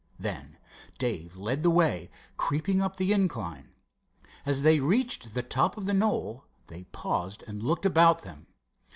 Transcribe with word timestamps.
Then 0.17 0.57
Dave 0.97 1.35
led 1.35 1.61
the 1.61 1.69
way, 1.69 2.09
creeping 2.35 2.81
up 2.81 2.97
the 2.97 3.13
incline. 3.13 3.75
As 4.47 4.63
they 4.63 4.79
reached 4.79 5.35
the 5.35 5.43
top 5.43 5.77
of 5.77 5.85
the 5.85 5.93
knoll, 5.93 6.45
they 6.65 6.85
paused 6.85 7.43
and 7.45 7.61
looked 7.61 7.85
about 7.85 8.23
them. 8.23 8.47